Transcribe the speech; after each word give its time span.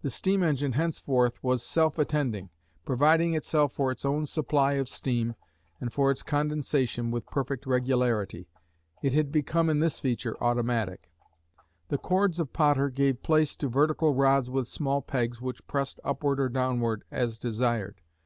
The 0.00 0.08
steam 0.08 0.42
engine 0.42 0.72
henceforth 0.72 1.44
was 1.44 1.62
self 1.62 1.98
attending, 1.98 2.48
providing 2.86 3.34
itself 3.34 3.74
for 3.74 3.90
its 3.90 4.06
own 4.06 4.24
supply 4.24 4.72
of 4.80 4.88
steam 4.88 5.34
and 5.82 5.92
for 5.92 6.10
its 6.10 6.22
condensation 6.22 7.10
with 7.10 7.26
perfect 7.26 7.66
regularity. 7.66 8.48
It 9.02 9.12
had 9.12 9.30
become 9.30 9.68
in 9.68 9.80
this 9.80 9.98
feature 10.00 10.42
automatic. 10.42 11.12
The 11.88 11.98
cords 11.98 12.40
of 12.40 12.54
Potter 12.54 12.88
gave 12.88 13.22
place 13.22 13.54
to 13.56 13.68
vertical 13.68 14.14
rods 14.14 14.48
with 14.48 14.66
small 14.66 15.02
pegs 15.02 15.42
which 15.42 15.66
pressed 15.66 16.00
upward 16.02 16.40
or 16.40 16.48
downward 16.48 17.04
as 17.10 17.38
desired. 17.38 18.00